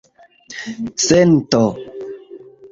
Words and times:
sento 1.07 1.63